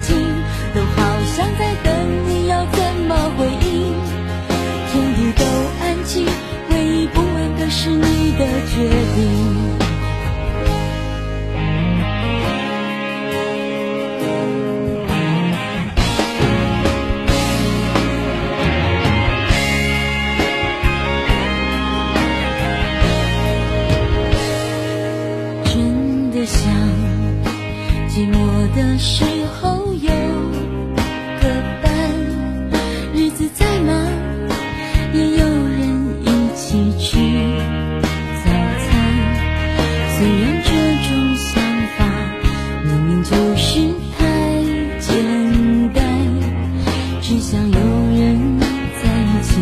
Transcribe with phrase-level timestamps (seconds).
[0.00, 0.35] 17.
[47.28, 47.78] 只想有
[48.16, 49.58] 人在一起，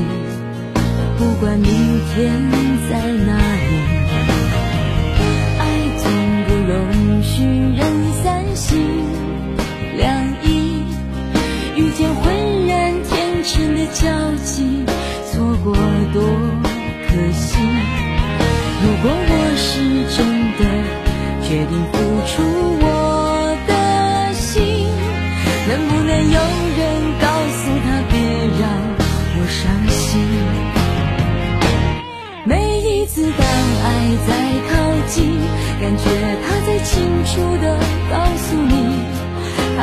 [1.16, 1.72] 不管明
[2.10, 2.30] 天
[2.90, 3.72] 在哪里。
[5.58, 5.62] 爱
[5.96, 6.04] 总
[6.46, 7.80] 不容许人
[8.22, 8.68] 三心
[9.96, 10.04] 两
[10.42, 10.84] 意，
[11.74, 14.84] 遇见浑然天成的交集，
[15.32, 15.74] 错过
[16.12, 16.22] 多
[17.08, 17.56] 可惜。
[18.82, 20.20] 如果我是真
[20.58, 20.60] 的
[21.48, 22.13] 决定付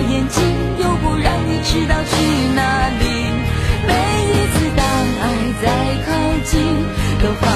[0.00, 0.42] 眼睛，
[0.78, 2.14] 又不让你知道去
[2.54, 3.04] 哪里。
[3.86, 3.92] 每
[4.30, 4.82] 一次当
[5.20, 5.24] 爱
[5.62, 5.64] 在
[6.06, 6.08] 靠
[6.44, 6.54] 近，
[7.22, 7.55] 都好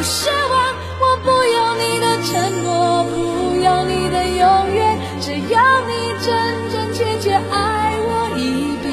[0.00, 5.92] 不奢望，我不要你的承诺，不要你的永远，只要你
[6.24, 6.32] 真
[6.72, 8.88] 真切切爱我一遍。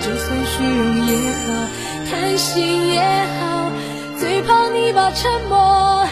[0.00, 1.12] 就算虚荣也
[1.44, 1.52] 好，
[2.08, 3.02] 贪心也
[3.38, 3.70] 好，
[4.18, 6.06] 最怕你把沉默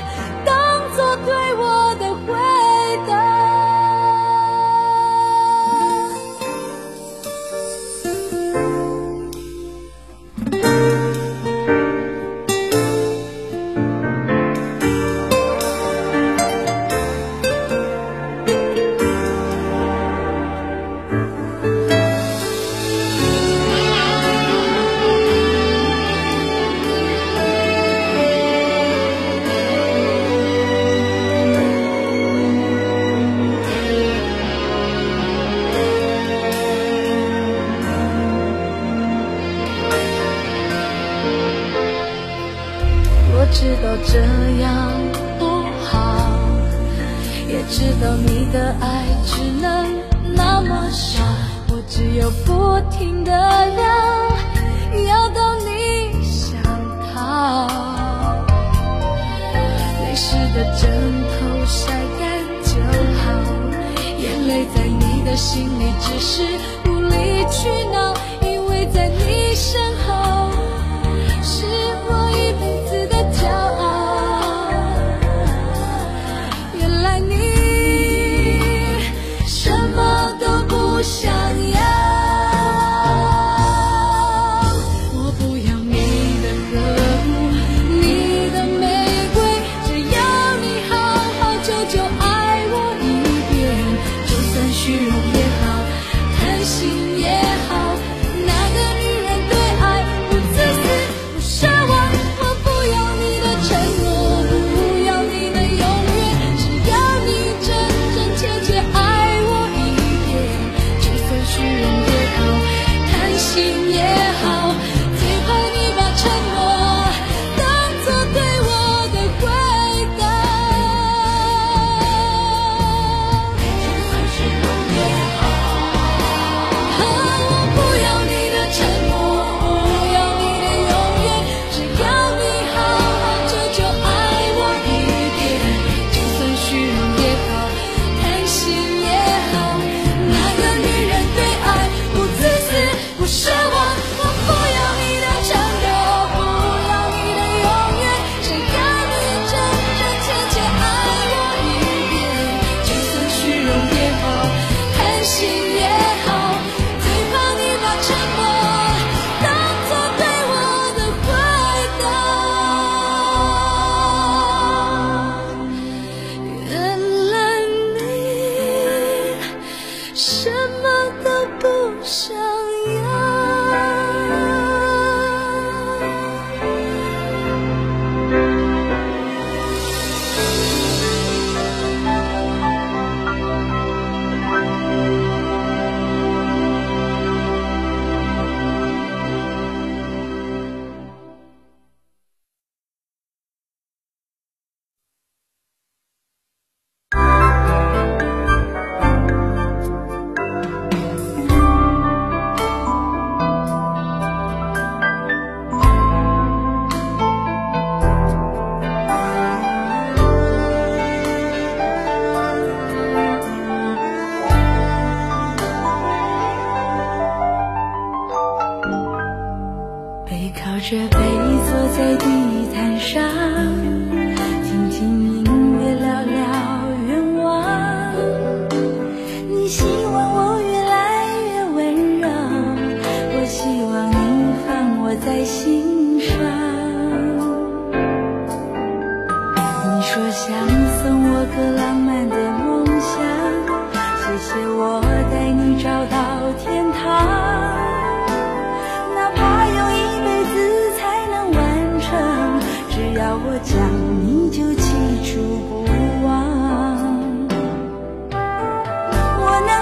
[43.50, 44.20] 知道这
[44.60, 44.92] 样
[45.38, 45.44] 不
[45.84, 46.16] 好，
[47.48, 49.86] 也知道你的爱只能
[50.34, 51.22] 那么少，
[51.68, 54.27] 我只有不停的要，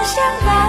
[0.07, 0.66] 相爱。